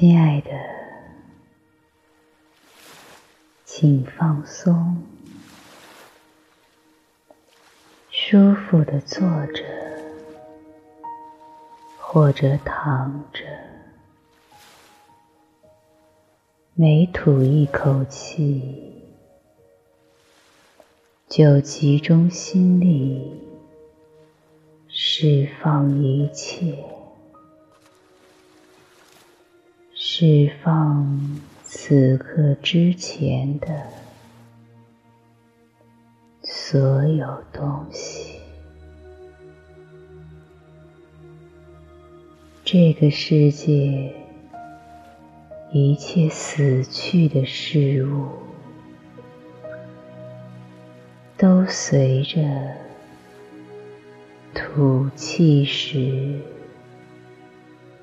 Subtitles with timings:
[0.00, 0.50] 亲爱的，
[3.66, 4.96] 请放松，
[8.10, 9.62] 舒服的坐着，
[11.98, 13.44] 或者躺着，
[16.72, 19.04] 每吐一口气，
[21.28, 23.38] 就集中心力，
[24.88, 26.99] 释放一切。
[30.22, 33.86] 释放此刻之前的
[36.42, 38.38] 所有东西。
[42.62, 44.12] 这个世界
[45.72, 48.28] 一切死去的事物，
[51.38, 52.42] 都随着
[54.52, 56.38] 吐气时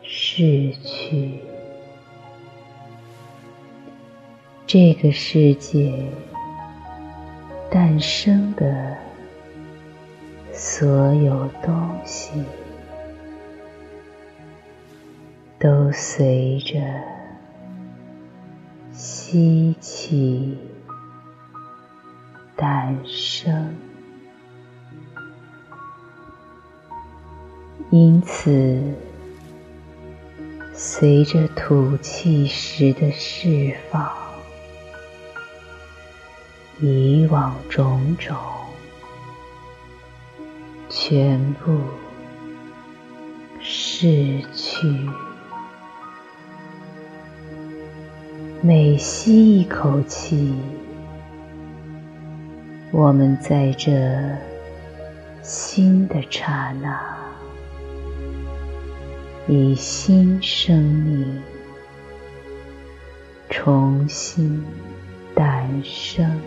[0.00, 1.40] 逝去。
[4.76, 5.94] 这个世界
[7.70, 8.96] 诞生的
[10.52, 12.32] 所有东西，
[15.60, 16.74] 都随着
[18.92, 20.58] 吸气
[22.56, 23.76] 诞生，
[27.90, 28.82] 因此，
[30.72, 34.23] 随着吐气时的释放。
[36.80, 38.36] 以往种种，
[40.88, 41.78] 全部
[43.60, 44.88] 逝去。
[48.60, 50.54] 每吸一口气，
[52.90, 53.92] 我们在这
[55.42, 56.98] 新的刹那，
[59.46, 61.42] 以新生命
[63.50, 64.64] 重新
[65.34, 66.40] 诞生。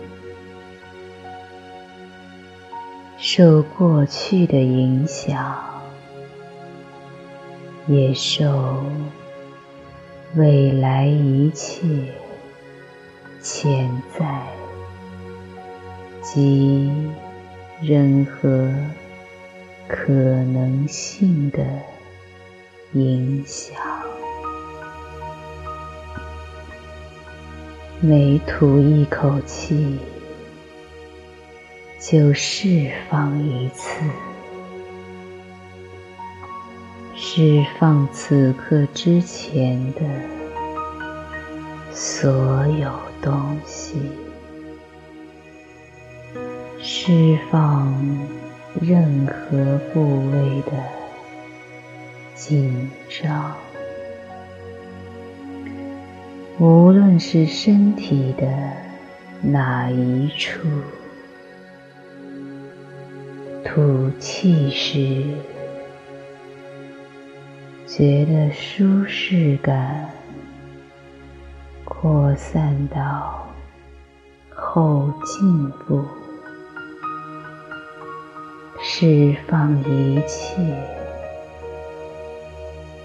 [3.20, 5.82] 受过去的影响，
[7.88, 8.84] 也受
[10.36, 11.88] 未来一切
[13.42, 14.44] 潜在
[16.22, 16.92] 及
[17.82, 18.72] 任何
[19.88, 21.66] 可能性的
[22.94, 23.76] 影响。
[28.00, 29.98] 每吐一口气。
[32.00, 34.04] 就释放一次，
[37.16, 40.02] 释放此刻之前的
[41.92, 42.92] 所有
[43.22, 44.00] 东西，
[46.80, 47.92] 释放
[48.80, 50.72] 任何部位的
[52.36, 53.56] 紧张，
[56.60, 58.48] 无论是身体的
[59.42, 60.60] 哪一处。
[63.78, 65.24] 吐气时，
[67.86, 70.10] 觉得舒适感
[71.86, 73.48] 扩散到
[74.50, 76.04] 后颈部，
[78.82, 80.56] 释放一切，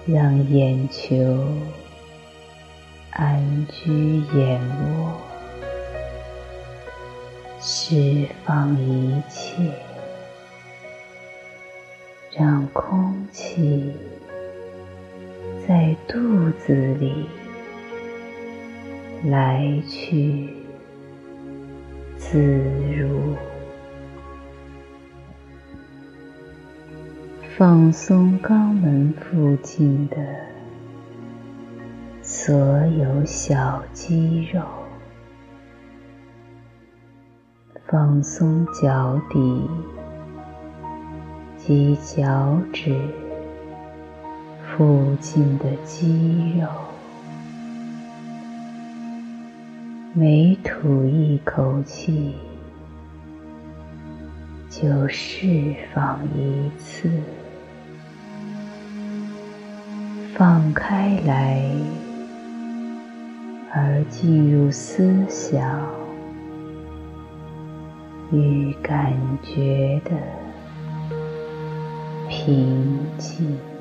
[0.06, 1.14] 让眼球
[3.10, 5.12] 安居眼窝，
[7.60, 9.91] 释放一切。
[12.34, 13.92] 让空气
[15.68, 16.18] 在肚
[16.58, 17.28] 子里
[19.24, 20.48] 来去
[22.16, 22.38] 自
[22.96, 23.36] 如，
[27.54, 30.16] 放松肛门附近的
[32.22, 32.56] 所
[32.86, 34.62] 有小肌肉，
[37.86, 39.68] 放松脚底。
[41.64, 42.92] 及脚趾
[44.66, 46.66] 附近的肌肉，
[50.12, 52.34] 每吐一口气
[54.68, 57.08] 就释放一次，
[60.34, 61.62] 放开来
[63.72, 65.80] 而进入思想
[68.32, 69.12] 与感
[69.44, 70.41] 觉的。
[72.44, 73.71] 平静。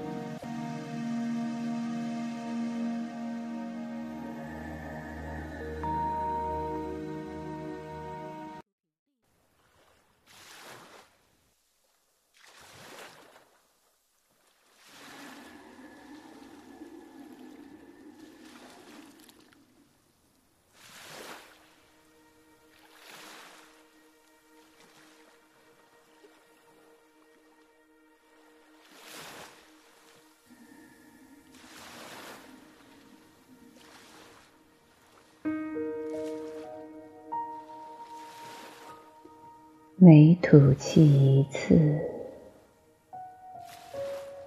[40.04, 41.78] 每吐气一次，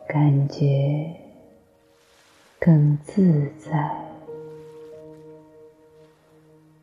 [0.09, 1.15] 感觉
[2.59, 4.05] 更自在，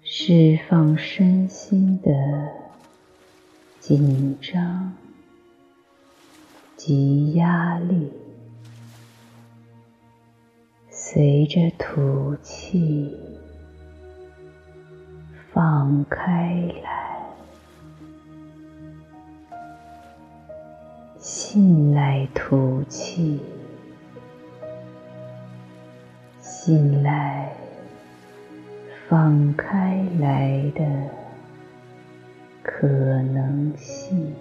[0.02, 2.10] 释放身心的
[3.82, 4.94] 紧张
[6.78, 8.10] 及压力。
[10.90, 13.20] 随着吐气，
[15.52, 17.01] 放开来，
[21.22, 23.40] 信赖吐气，
[26.40, 27.56] 信赖
[29.08, 30.84] 放开来的
[32.64, 34.34] 可能性，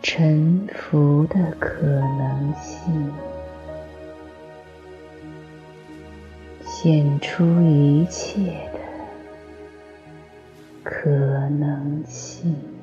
[0.00, 3.12] 沉浮的可能性。
[6.62, 8.40] 显出一切
[8.72, 8.78] 的
[10.82, 11.10] 可
[11.50, 12.73] 能性。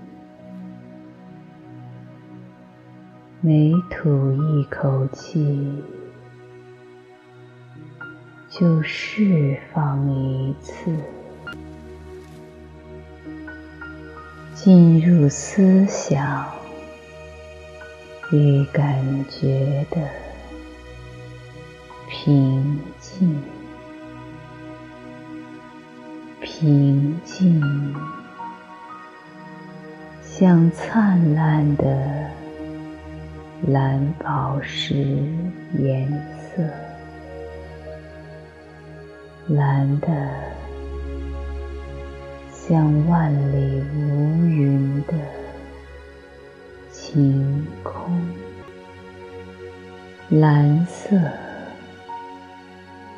[3.43, 5.83] 每吐一口气，
[8.47, 10.95] 就释放一次，
[14.53, 16.45] 进入思想
[18.31, 20.07] 与感觉的
[22.07, 23.41] 平静。
[26.39, 27.59] 平静，
[30.21, 32.29] 像灿烂的
[33.67, 34.95] 蓝宝石
[35.77, 36.63] 颜色，
[39.47, 40.07] 蓝的
[42.51, 45.13] 像万里无云的
[46.91, 48.11] 晴空，
[50.29, 51.15] 蓝色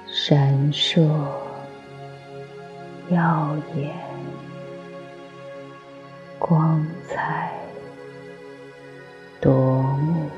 [0.08, 1.08] 闪烁。
[3.10, 3.94] 耀眼，
[6.38, 7.52] 光彩
[9.44, 10.30] 夺目，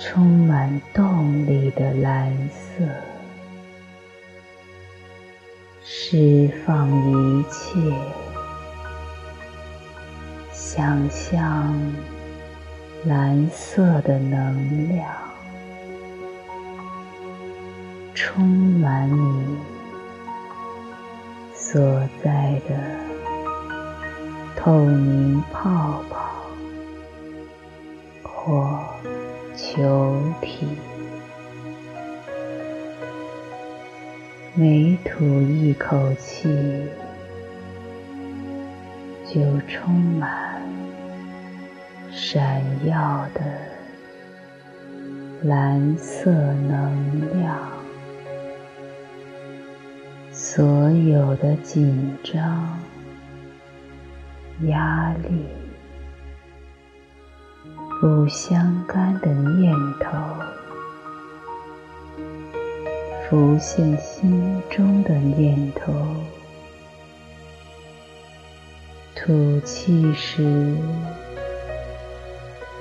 [0.00, 2.84] 充满动力的蓝色，
[5.84, 7.78] 释放一切，
[10.52, 11.72] 想象
[13.04, 15.06] 蓝色的能量。
[18.16, 19.58] 充满你
[21.54, 21.80] 所
[22.20, 23.13] 在的
[24.64, 26.32] 透明泡泡
[28.22, 28.80] 或
[29.54, 30.66] 球体，
[34.54, 36.48] 每吐一口气，
[39.26, 40.62] 就充满
[42.10, 43.42] 闪耀的
[45.42, 47.58] 蓝色能量。
[50.32, 52.78] 所有的紧张、
[54.62, 55.44] 压力、
[58.00, 60.10] 不相干的念头，
[63.28, 65.92] 浮现心中的念头，
[69.14, 70.76] 吐气时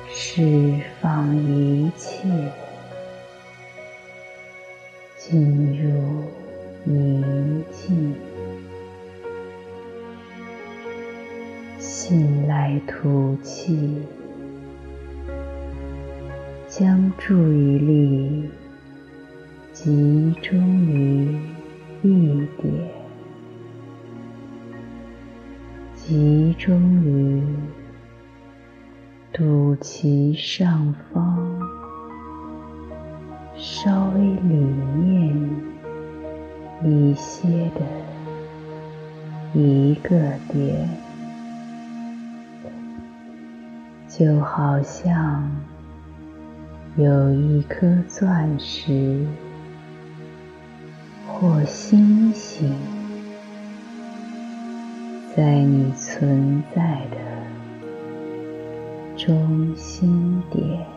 [0.10, 2.28] 释放一切，
[5.18, 6.24] 进入。
[6.86, 8.14] 宁静，
[12.06, 13.98] 进来吐气，
[16.68, 18.50] 将注意力
[19.72, 21.34] 集中于
[22.02, 22.74] 一点，
[25.96, 27.42] 集中于
[29.32, 31.58] 肚脐上方，
[33.56, 34.54] 稍微里
[34.98, 35.74] 面。
[36.84, 37.82] 一些的
[39.54, 40.20] 一个
[40.52, 40.90] 点，
[44.16, 45.50] 就好像
[46.98, 49.26] 有一颗钻石
[51.28, 52.78] 或星星
[55.36, 57.18] 在你存在的
[59.18, 60.93] 中心点。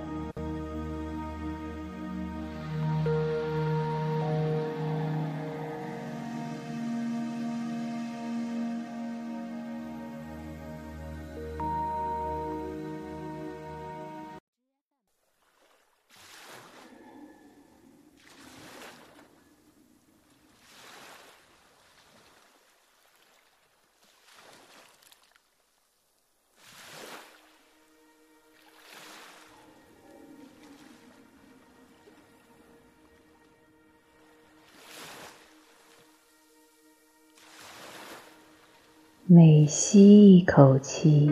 [39.29, 41.29] 每吸一口气，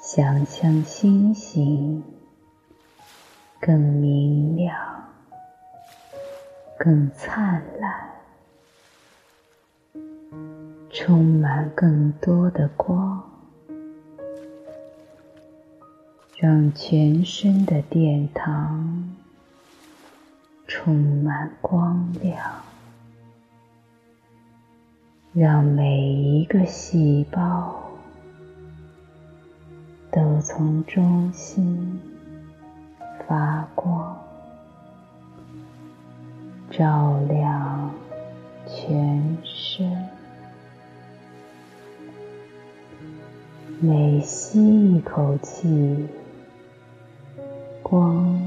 [0.00, 2.02] 想象星星
[3.60, 4.76] 更明亮、
[6.76, 8.10] 更灿烂，
[10.90, 13.22] 充满更多的光，
[16.36, 19.14] 让全身的殿堂
[20.66, 22.36] 充满光亮。
[25.34, 27.74] 让每一个细胞
[30.10, 31.98] 都从中心
[33.26, 34.14] 发光，
[36.70, 37.90] 照亮
[38.66, 40.06] 全身。
[43.80, 46.06] 每吸一口气，
[47.82, 48.38] 光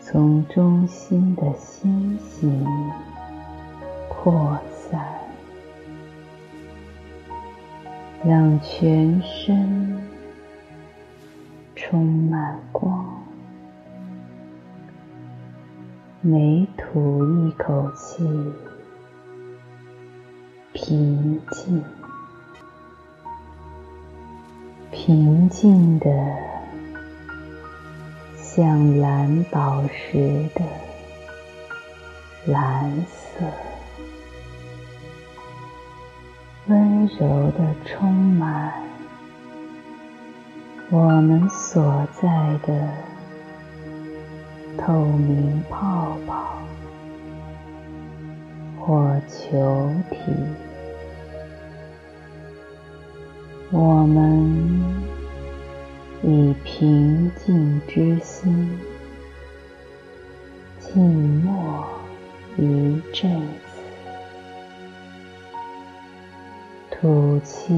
[0.00, 2.64] 从中心的星星
[4.08, 4.56] 扩。
[8.30, 9.98] 让全身
[11.74, 13.24] 充满光，
[16.20, 18.24] 每吐一口气，
[20.72, 21.82] 平静，
[24.92, 26.08] 平静的
[28.36, 30.64] 像蓝宝石的
[32.46, 33.69] 蓝色。
[37.18, 38.72] 柔的充满
[40.90, 42.88] 我们所在的
[44.78, 46.58] 透明泡泡
[48.78, 50.16] 或球体，
[53.70, 54.82] 我们
[56.22, 58.78] 以平静之心
[60.78, 61.86] 静默
[62.56, 63.59] 一阵。
[67.00, 67.74] 吐气，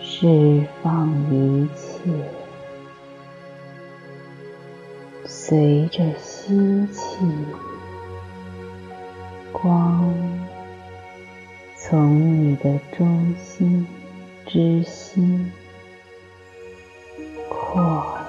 [0.00, 2.10] 释放一切。
[5.26, 7.18] 随着吸气，
[9.52, 10.14] 光
[11.76, 13.86] 从你的中心
[14.46, 15.52] 之心
[17.50, 18.21] 扩。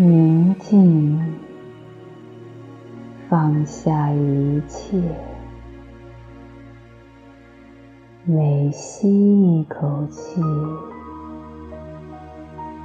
[0.00, 1.18] 宁静，
[3.28, 4.96] 放下一切。
[8.24, 10.40] 每吸一口气，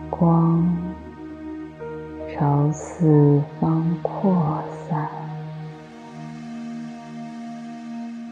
[0.10, 0.76] 光
[2.34, 5.08] 朝四方扩散。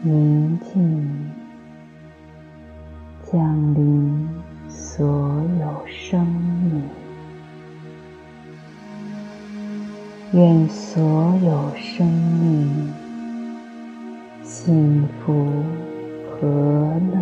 [0.02, 1.30] 宁静，
[3.30, 4.28] 降临
[4.68, 5.06] 所
[5.60, 7.01] 有生命。
[10.34, 11.02] 愿所
[11.44, 12.90] 有生命
[14.42, 15.46] 幸福
[16.30, 16.48] 和
[17.12, 17.18] 乐，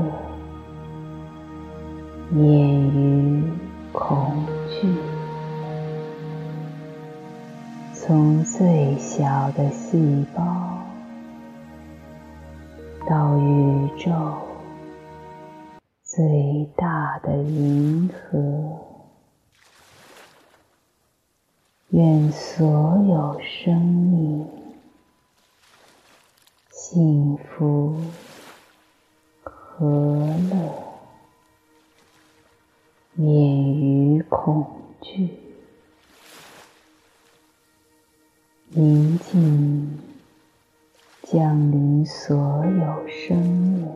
[2.31, 3.43] 免于
[3.91, 4.87] 恐惧。
[7.93, 10.79] 从最小的细胞
[13.09, 14.13] 到宇宙
[16.05, 18.90] 最大的银河。
[21.91, 22.65] 愿所
[23.09, 24.47] 有生命
[26.71, 27.97] 幸福
[29.43, 29.87] 和
[30.51, 30.73] 乐，
[33.15, 34.65] 免于恐
[35.03, 35.31] 惧，
[38.69, 39.99] 宁静
[41.25, 43.89] 降临所有生命，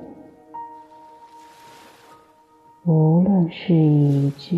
[2.85, 4.57] 无论是已知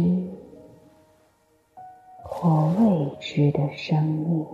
[2.39, 4.47] 或未知的生命，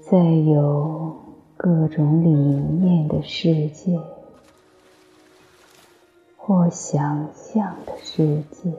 [0.00, 0.16] 在
[0.48, 1.16] 有
[1.56, 4.00] 各种理念的世界。
[6.36, 8.70] 或想象的世界，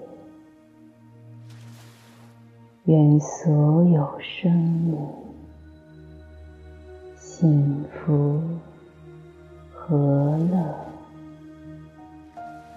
[2.86, 4.98] 愿所有生命
[7.18, 8.42] 幸福
[9.74, 10.76] 和乐，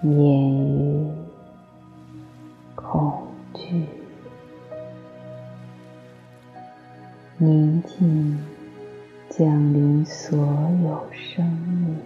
[0.01, 1.07] 免于
[2.91, 3.87] 恐惧，
[7.37, 8.37] 宁静
[9.29, 10.37] 降临所
[10.83, 11.97] 有生命。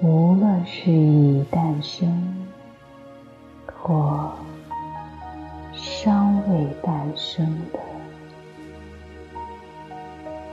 [0.00, 2.46] 无论是已诞生
[3.82, 4.30] 或
[5.72, 7.80] 尚未诞生的，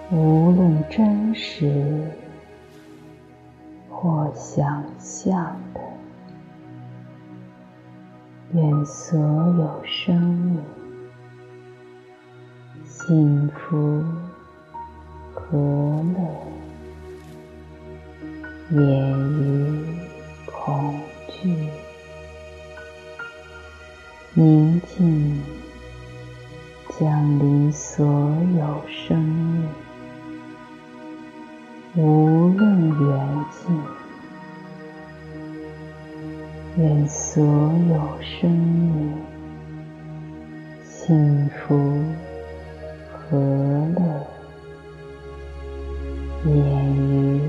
[0.10, 2.08] 无论真实
[3.88, 5.81] 或想象的，
[8.54, 10.62] 愿所有生命
[12.86, 14.04] 幸福
[15.34, 16.20] 和乐。
[18.74, 19.98] 免于
[20.46, 21.68] 恐惧，
[24.34, 25.42] 宁静
[26.98, 28.06] 降临所
[28.58, 29.68] 有生命，
[31.98, 33.78] 无论远近，
[36.78, 39.14] 愿所有生命
[40.84, 42.04] 幸福
[43.12, 44.28] 和乐，
[46.44, 47.42] 免于。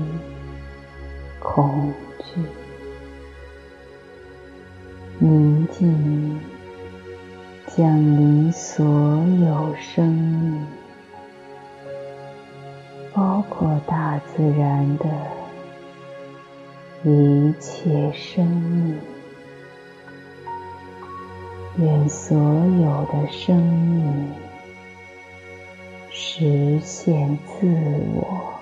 [1.45, 2.41] 恐惧，
[5.19, 6.39] 宁静
[7.67, 10.65] 降临所有生命，
[13.13, 15.05] 包括大自然的
[17.03, 19.12] 一切生命。
[21.77, 24.31] 愿所有的生命
[26.11, 27.67] 实现自
[28.13, 28.53] 我。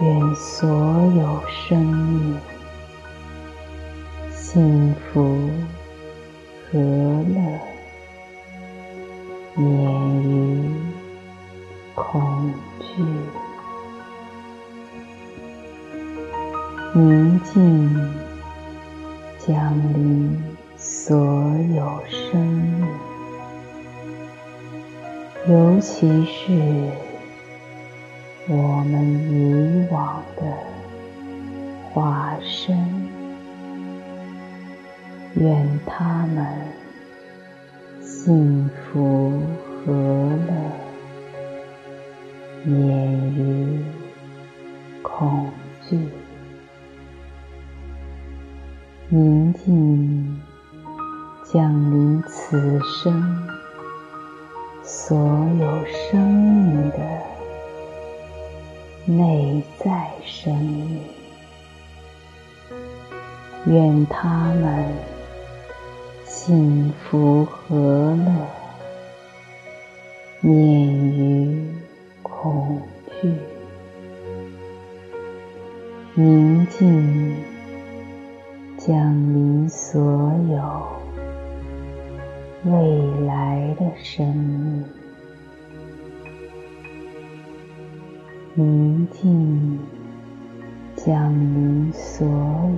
[0.00, 2.38] 愿所有生命
[4.30, 5.50] 幸福
[6.70, 7.58] 和乐，
[9.56, 10.70] 免于
[11.94, 13.02] 恐惧，
[16.94, 18.14] 宁静
[19.38, 21.14] 降临所
[21.76, 22.86] 有生命，
[25.48, 26.88] 尤其是。
[28.50, 30.42] 我们以往的
[31.92, 32.74] 化身，
[35.34, 36.46] 愿他们
[38.00, 39.30] 幸福
[39.84, 40.50] 和乐，
[42.64, 43.84] 免于
[45.02, 45.50] 恐
[45.86, 45.98] 惧，
[49.10, 50.40] 宁静
[51.50, 53.48] 降临此生
[54.82, 55.16] 所
[55.58, 56.98] 有生命的。
[59.06, 61.00] 内在生命，
[63.64, 64.84] 愿他们
[66.26, 68.30] 幸福和乐，
[70.42, 71.66] 免于
[72.22, 72.82] 恐
[73.22, 73.32] 惧，
[76.14, 77.34] 宁静
[78.76, 78.94] 降
[79.32, 79.98] 临所
[80.50, 81.07] 有
[82.64, 84.84] 未来的生命。
[88.54, 89.78] 宁静
[90.96, 92.26] 降临所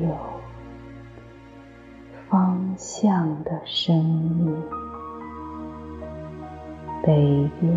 [0.03, 0.15] 有
[2.29, 4.55] 方向的生命，
[7.03, 7.73] 北边、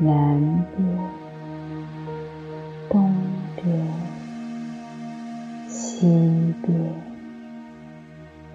[0.00, 0.98] 南边、
[2.88, 3.14] 东
[3.54, 3.86] 边、
[5.68, 6.92] 西边、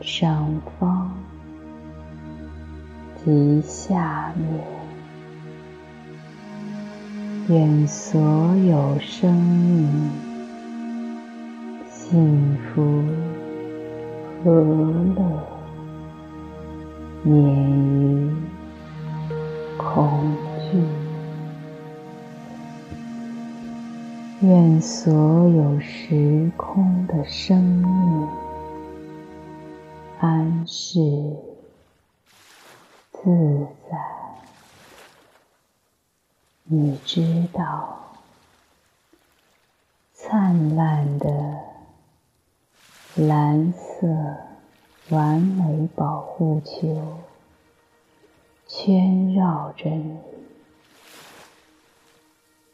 [0.02, 1.15] 上方
[3.26, 4.64] 及下面。
[7.50, 8.22] 愿所
[8.56, 10.12] 有生命
[11.90, 13.04] 幸福
[14.44, 14.52] 和
[15.16, 15.24] 乐，
[17.24, 18.32] 免于
[19.78, 20.36] 恐
[20.72, 20.78] 惧。
[24.42, 25.12] 愿所
[25.50, 28.28] 有时空的生命
[30.20, 31.00] 安适
[33.26, 33.98] 自在。
[36.66, 37.98] 你知道，
[40.14, 41.60] 灿烂的
[43.16, 44.08] 蓝色
[45.10, 47.18] 完美保护球
[48.68, 50.20] 圈绕着你，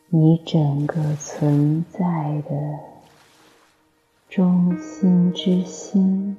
[0.09, 2.79] 你整个存在的
[4.27, 6.35] 中心之心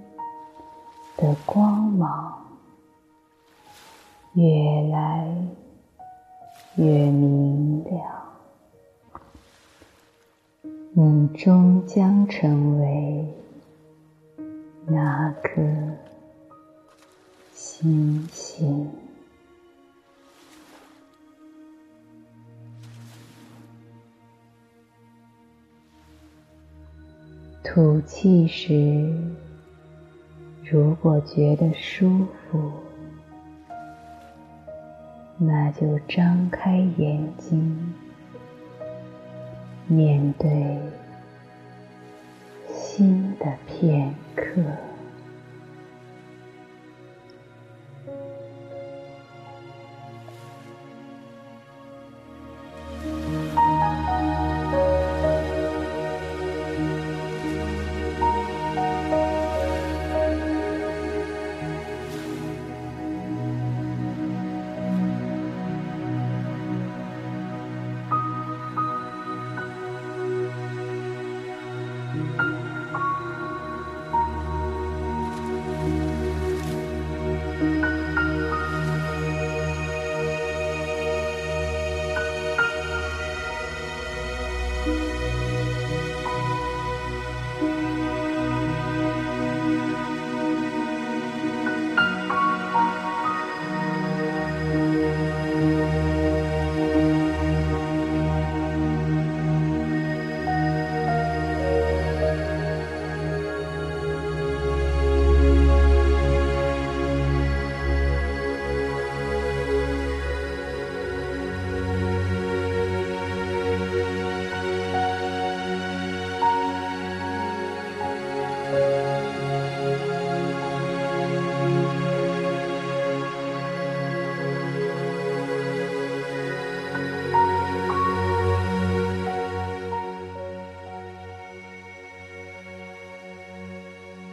[1.16, 2.41] 的光芒
[4.34, 4.44] 越
[4.90, 5.46] 来
[6.76, 8.00] 越明亮。
[10.94, 13.26] 你终将成为
[14.86, 15.62] 那颗
[17.52, 18.90] 星星。
[27.62, 29.12] 吐气时，
[30.62, 32.70] 如果觉得舒服，
[35.44, 37.94] 那就张开眼睛。
[39.88, 40.78] 面对
[42.68, 44.62] 新的片刻。